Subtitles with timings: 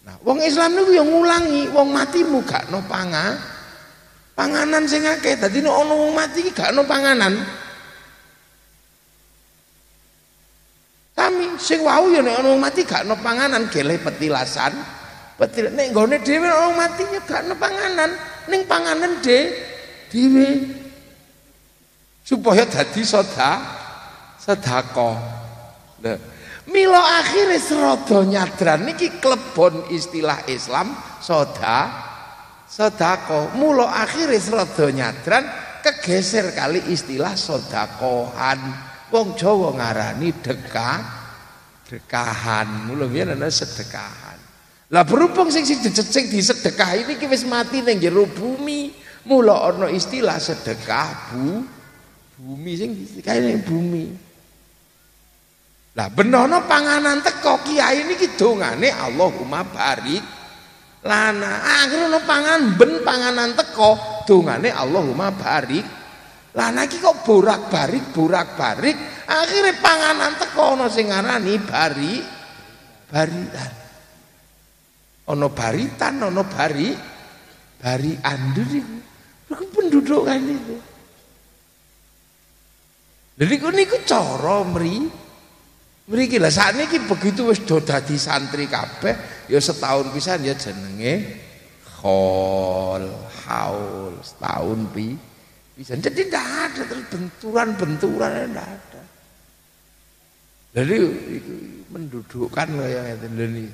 [0.00, 3.36] Nah, wong Islam niku yang ngulangi, wong mati mu gak no pangan.
[4.32, 7.36] Panganan sing akeh, dadi nek ana wong mati gak no panganan.
[11.12, 14.72] Kami sing wau ya nek ana wong mati gak no panganan, gele petilasan.
[15.36, 18.16] Petil nek nggone dhewe wong mati ya gak no panganan,
[18.48, 19.52] ning panganan de
[20.08, 20.48] dhewe.
[22.24, 23.60] Supaya dadi soda
[24.40, 25.16] sedekah.
[26.00, 26.16] Nah,
[26.70, 31.90] Milo akhirnya serodo nyadran niki klebon istilah Islam soda
[32.70, 33.58] sodako.
[33.58, 35.50] Mulo akhirnya serodo nyadran
[35.82, 38.60] kegeser kali istilah sodakohan.
[39.10, 40.98] Wong Jawa ngarani dekah
[41.90, 42.86] dekahan.
[42.86, 44.38] Mulo biyen ana sedekahan.
[44.94, 48.94] Lah berhubung sing sing sing disedekah ini ki wis mati ning jero bumi.
[49.26, 51.66] Mula ana istilah sedekah bu
[52.38, 52.90] bumi sing
[53.26, 54.29] kaya bumi.
[56.00, 60.24] Lah benono panganan teko kiai niki dongane Allahumma barik
[61.04, 61.84] lana.
[61.84, 65.84] Akhirnya pangan ben panganan teko dongane Allahumma barik
[66.56, 68.96] lana iki kok borak-barik borak-barik
[69.28, 72.14] akhirnya panganan teko ana sing ngarani bari
[73.12, 73.72] baritan.
[75.28, 76.96] Ana baritan, ana bari
[77.76, 78.96] bari andur iku.
[79.52, 80.80] Iku penduduk kan itu.
[83.36, 85.28] Jadi niku cara mri
[86.10, 91.38] Mriki lah sakniki begitu wis do dadi santri kabeh ya setahun pisan ya jenenge
[91.86, 93.06] khol
[93.46, 95.14] haul setahun pi
[95.78, 99.02] bisa jadi tidak ada terus benturan-benturan tidak ada.
[100.70, 100.96] Jadi
[101.94, 103.70] mendudukkan yang itu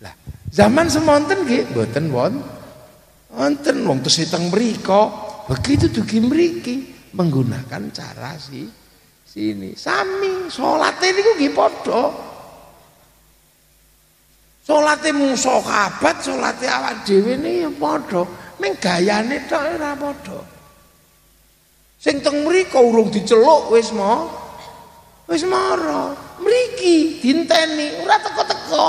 [0.00, 0.14] lah
[0.48, 2.34] zaman semonten nggih mboten won
[3.28, 5.12] wonten wong tesih teng mriku
[5.52, 6.76] begitu dugi mriki
[7.12, 8.64] menggunakan cara si
[9.28, 9.76] sini.
[9.76, 12.02] Sami salate niku nggih padha.
[14.64, 18.24] Salate mung sahabat salate awak dhewe ne ya padha.
[18.60, 20.40] Ning gayane tok ora padha.
[22.00, 24.28] Sing teng mriku urung diceluk wis mo
[25.28, 26.12] wis mara.
[26.40, 28.88] Mriki dinteni ora teko-teko.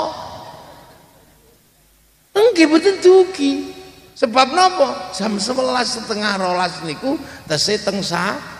[2.36, 3.72] Nggih boten dugi.
[4.16, 5.12] Sebab napa?
[5.12, 5.52] Jam 11
[5.84, 8.56] setengah rolas niku tesih teng sa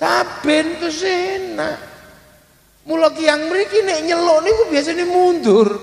[0.00, 1.89] Saben kesena.
[2.90, 5.78] Mula kiang mriki nek nyeluk niku biasanya mundur.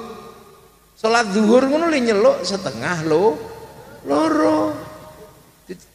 [0.91, 3.31] Salat zuhur ngono le nyeluk setengah lo
[4.03, 4.75] loro.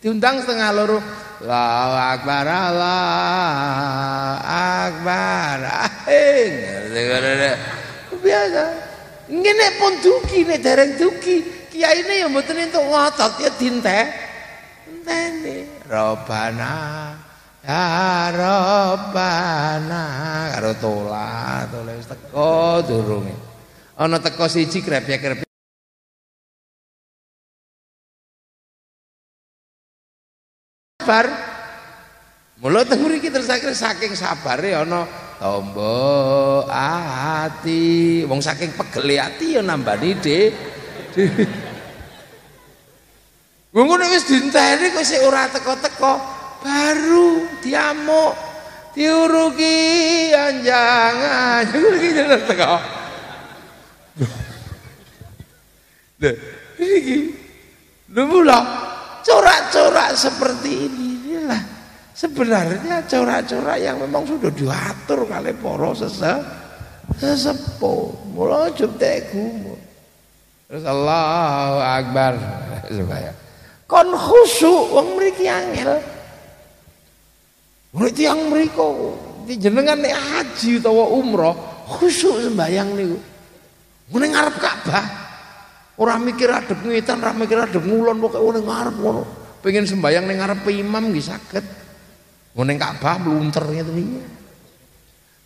[0.01, 1.05] Diundang setengah loro.
[1.45, 4.41] Allahu akbar Allah
[4.89, 5.59] akbar.
[8.17, 8.65] Biasa.
[9.29, 11.69] Ngene pun duki nek dereng duki.
[11.69, 14.01] Kiai ini yang mboten entuk ngotot ya dinte.
[14.89, 15.85] Entene.
[15.93, 16.73] Robana.
[17.63, 20.03] Ya Rabbana
[20.51, 23.31] karo tola, tola wis teko durunge.
[24.03, 25.47] Ana teko siji krepek-krepek
[30.99, 31.27] sabar.
[32.59, 35.07] Mula teng mriki terus akhir saking sabare ana
[35.39, 38.27] tombo ati.
[38.27, 40.51] Wong saking pegele ati ya nambani de.
[43.71, 48.33] Ngono wis dinteni kok sik ora teko-teko baru diamuk
[48.95, 51.63] diurugi anjangan.
[51.69, 52.75] Diurugi jalan teko
[56.23, 56.31] Lha
[56.79, 57.19] iki
[58.13, 58.59] lho mula
[59.27, 61.63] corak-corak seperti ini inilah
[62.15, 66.33] sebenarnya corak-corak yang memang sudah diatur kali para sese
[67.19, 69.81] sesepuh mula juptek gumun
[70.71, 72.33] terus Allahu Akbar.
[72.97, 73.33] Supaya.
[73.85, 76.01] Kon khusyuk wong mriki angel
[77.93, 79.13] Nek tiyang mriku
[79.53, 81.55] jenengan nek haji utawa umroh
[81.99, 83.19] khusyuk sembayang niku.
[84.13, 85.07] Ngene ngarep Ka'bah.
[86.01, 89.23] Ora mikir adep ngetan, ora mikir adep ngulon pokoke ngene ngarep ngono.
[89.61, 91.65] Pengen sembayang ning ngarep imam nggih saged.
[92.57, 94.21] Ngene Ka'bah mlunter ngeten iki.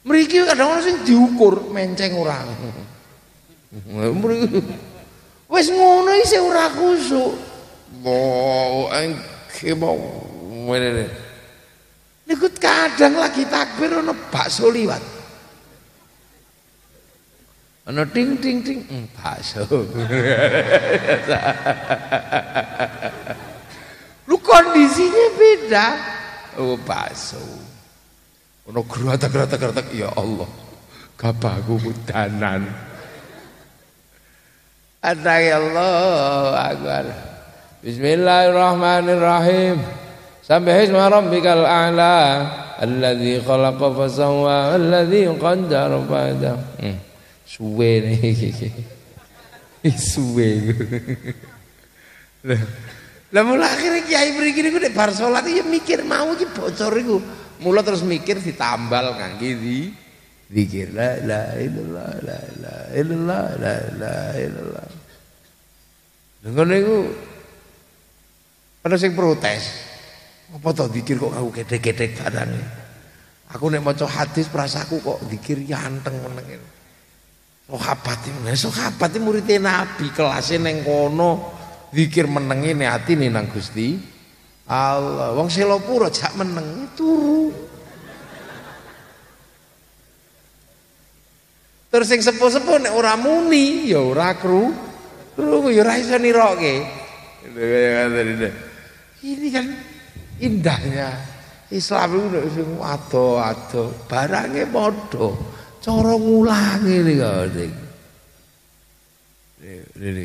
[0.07, 2.39] Mriki kadang ana sing diukur menceng ora.
[3.91, 4.63] Mriki
[5.53, 7.33] wis ngono isih ora khusyuk.
[8.07, 9.99] Mau engke mau.
[12.27, 14.99] Niku kadang lagi takbir ono bakso liwat.
[17.87, 19.63] Ono ting ting ting hmm, bakso.
[24.27, 25.87] Lu kondisinya beda.
[26.59, 27.39] Oh bakso.
[28.67, 30.51] Ono gerata gerata gerata ya Allah.
[35.23, 37.07] Ya Allah Akbar.
[37.87, 40.06] Bismillahirrahmanirrahim.
[40.47, 42.15] Sampai Sabihisma rabbikal a'la
[42.79, 46.55] alladzi khalaqa fasawwa alladzi qaddara fahada.
[46.79, 47.03] Hmm.
[47.43, 48.71] Suwe niki.
[50.15, 50.51] Suwe.
[53.35, 57.19] Lah mula akhirnya kiai mriki niku di bar sholat ya mikir mau ki bocor iku.
[57.67, 59.91] Mula terus mikir ditambal kan gini
[60.47, 64.87] dikir la la illallah la la illallah la la illallah.
[66.47, 66.99] Dengan itu
[68.87, 69.86] Pada sing protes.
[70.55, 72.51] Apa to zikir kok aku gedhe-gedhe barang.
[73.51, 76.63] Aku nek maca hadis prasaku kok zikir yanteng meneng.
[77.67, 81.51] Sahabat iki, sahabat iki murid Nabi kelasé ning kono
[81.91, 83.99] zikir menengi ati nih nang Gusti
[84.71, 85.35] Allah.
[85.35, 87.51] Wong selopuro jak meneng turu.
[91.91, 94.71] Terus sing sepuh-sepuh nek ora muni ya ora kru.
[95.35, 96.75] Krungu ya ora iso niroke.
[99.27, 99.67] Ini kan
[100.41, 101.37] indahnya
[101.73, 105.35] Islam itu sing ado-ado, barangnya padha,
[105.83, 107.43] cara ngulangi nih kok.
[109.99, 110.25] Ini.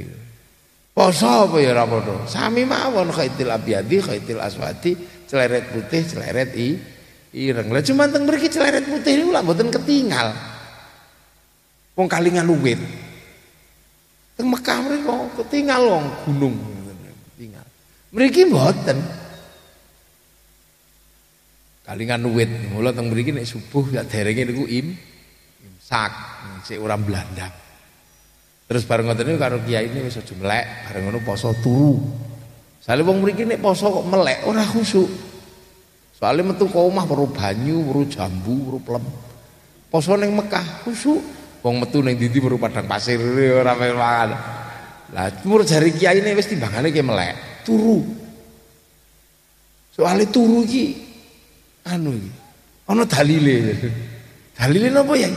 [0.93, 2.29] Poso apa ya ora padha.
[2.29, 4.93] Sami mawon khaitil abyadi, khaitil aswadi,
[5.25, 6.77] celeret putih, celeret i
[7.33, 7.73] ireng.
[7.73, 10.35] Lah cuma teng mriki celeret putih niku lak mboten ketinggal.
[11.97, 12.77] Wong kalingan luwit.
[14.37, 16.55] Teng Mekah mriku ketinggal wong gunung.
[17.33, 17.65] Ketinggal.
[18.13, 19.20] Mriki mboten.
[21.91, 22.47] Kalingan luwit.
[22.71, 24.95] Mula teng mriki nek subuh ya derenge niku im
[25.59, 26.11] imsak,
[26.63, 27.51] sik ora Belanda.
[28.63, 31.99] Terus bareng ngoten niku karo kiai ini wis aja melek, bareng ngono poso turu.
[32.79, 35.11] Sale wong mriki nek poso kok melek ora khusuk.
[36.15, 39.03] Soale metu ke omah weru banyu, weru jambu, weru plem.
[39.91, 41.19] Poso ning Mekah khusuk.
[41.59, 43.19] Wong metu ning ndi weru padang pasir
[43.51, 44.29] ora mangan.
[45.11, 47.99] Lah mur jari kiai ini wis timbangane ki melek, turu.
[49.91, 51.10] Soale turu iki
[51.87, 52.13] anu
[52.89, 53.77] ana dalile.
[54.57, 55.29] Dalile napa ya?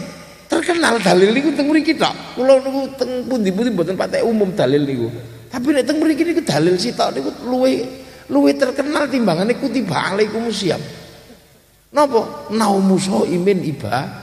[0.54, 2.14] terkenal dalil niku teng mriki tok.
[2.38, 5.08] Kula niku teng pundi-pundi mboten patek umum dalil niku.
[5.50, 7.82] Tapi nek teng mriki niku dalil sitok niku luwe
[8.30, 10.80] luwe terkenal timbangane kutiba alaikum siap.
[11.94, 12.50] Napa?
[12.54, 12.98] Naumu
[13.30, 14.22] imin iba.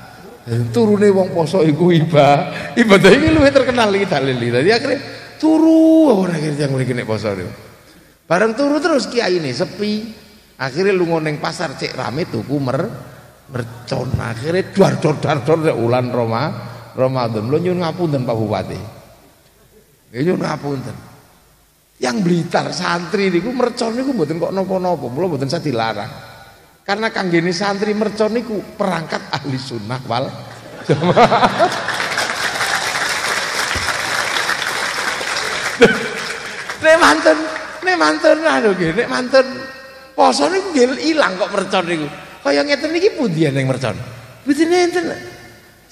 [0.73, 2.51] Turune wong poso iku iba.
[2.73, 4.35] Ibadah iki luwe terkenal iki dalil.
[4.39, 4.95] Dadi akhire
[5.37, 7.51] turu ora kira yang mriki nek poso niku.
[8.25, 10.23] Bareng turu terus kiai ini sepi.
[10.61, 12.85] Akhirnya lu ngoneng pasar cek rame tuku mer
[13.49, 14.13] mercon.
[14.21, 16.53] Akhirnya duar dor dar dor ulan Roma
[16.93, 17.49] Ramadan.
[17.49, 18.77] Lo nyun ngapunten Pak Bupati?
[20.21, 20.93] Nyun ngapunten.
[21.97, 26.09] Yang Blitar santri niku mercon niku mboten kok napa-napa mula mboten saya dilarang.
[26.85, 30.29] Karena kanggene santri mercon niku perangkat ahli sunnah wal.
[36.81, 37.37] Nek manten
[37.81, 39.45] nek manten aduh nek manten
[40.13, 42.07] poso niku ilang kok mercon niku
[42.41, 43.93] Kaya ngeten iki pundi ning mercon?
[44.45, 45.05] Mboten enten.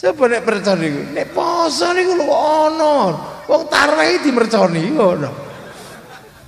[0.02, 2.94] Coba nek mercon niku, nek poso niku lho ana.
[3.46, 5.32] Wong tarawih di merconi ngono.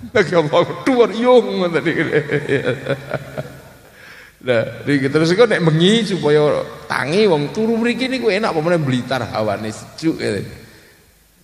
[0.10, 2.04] Lagi Allah dhuwur yung ngoten iki.
[4.90, 9.22] Iki terus kok nek bengi supaya tangi wong turu mriki niku enak apa meneh Blitar
[9.22, 10.18] hawane sejuk.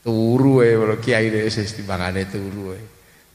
[0.02, 2.82] Turu ae kiai wis timbangane turu ae.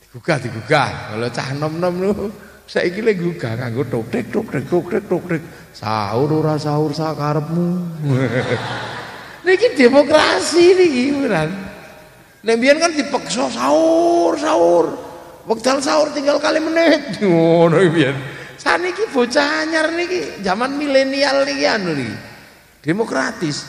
[0.03, 0.91] Digugah digugah.
[1.15, 2.27] Kalau cah nom-nom niku
[2.67, 5.43] Saiki lek gugah nganggo tok tok tok tok tok tok.
[5.75, 7.69] Sahur ora sahur sakarepmu.
[9.47, 11.51] niki demokrasi niki beneran.
[12.43, 14.87] Nek biyen kan dipaksa sahur, sahur.
[15.47, 17.03] Wekdal sahur tinggal kali menit.
[17.23, 18.15] Ngono biyen.
[18.59, 22.17] Saniki bocah anyar niki zaman milenial niki anu niki.
[22.83, 23.67] Demokratis.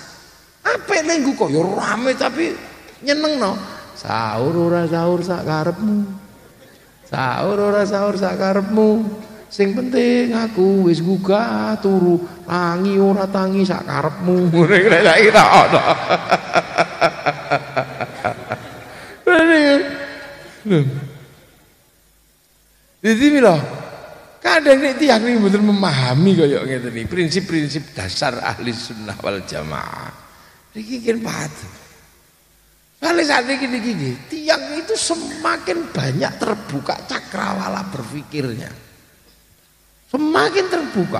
[0.63, 2.53] Apa nek kok ya rame tapi
[3.01, 3.53] nyeneng no.
[3.97, 6.23] Sahur ora sahur sakarepmu.
[7.13, 9.21] Sahur ora sahur sakarepmu.
[9.53, 12.17] Sing penting aku wis gugah turu,
[12.49, 14.49] tangi ora tangi sakarepmu.
[14.49, 15.83] Ngene lek kira ana.
[23.03, 23.61] Jadi mila
[24.41, 30.09] kadang nek tiyang niku mboten memahami kaya ngeten iki prinsip-prinsip dasar ahli sunnah wal jamaah.
[30.73, 31.82] Iki kan patuh.
[33.03, 38.71] Kali saat ini gini, tiang itu semakin banyak terbuka cakrawala berpikirnya.
[40.07, 41.19] Semakin terbuka.